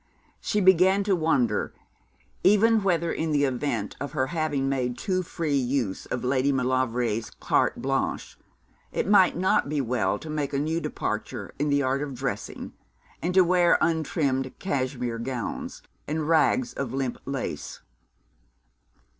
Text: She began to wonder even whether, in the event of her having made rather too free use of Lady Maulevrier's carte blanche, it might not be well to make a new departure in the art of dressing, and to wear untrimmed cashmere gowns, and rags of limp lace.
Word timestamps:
She 0.39 0.59
began 0.61 1.03
to 1.03 1.15
wonder 1.15 1.75
even 2.43 2.81
whether, 2.81 3.11
in 3.13 3.31
the 3.31 3.43
event 3.43 3.95
of 3.99 4.13
her 4.13 4.25
having 4.33 4.67
made 4.67 4.93
rather 4.97 4.99
too 4.99 5.21
free 5.21 5.53
use 5.55 6.07
of 6.07 6.23
Lady 6.23 6.51
Maulevrier's 6.51 7.29
carte 7.39 7.83
blanche, 7.83 8.35
it 8.91 9.07
might 9.07 9.37
not 9.37 9.69
be 9.69 9.79
well 9.79 10.17
to 10.17 10.27
make 10.27 10.53
a 10.53 10.57
new 10.59 10.81
departure 10.81 11.53
in 11.59 11.69
the 11.69 11.83
art 11.83 12.01
of 12.01 12.15
dressing, 12.15 12.73
and 13.21 13.35
to 13.35 13.43
wear 13.43 13.77
untrimmed 13.79 14.51
cashmere 14.57 15.19
gowns, 15.19 15.83
and 16.07 16.27
rags 16.27 16.73
of 16.73 16.95
limp 16.95 17.19
lace. 17.27 17.81